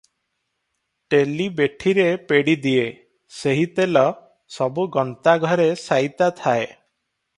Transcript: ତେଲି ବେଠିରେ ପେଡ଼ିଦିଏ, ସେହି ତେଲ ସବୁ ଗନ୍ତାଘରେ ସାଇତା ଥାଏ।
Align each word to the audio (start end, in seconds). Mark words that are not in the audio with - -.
ତେଲି 1.13 1.45
ବେଠିରେ 1.59 2.05
ପେଡ଼ିଦିଏ, 2.31 2.85
ସେହି 3.41 3.67
ତେଲ 3.81 4.03
ସବୁ 4.57 4.87
ଗନ୍ତାଘରେ 4.97 5.69
ସାଇତା 5.83 6.33
ଥାଏ। 6.41 6.65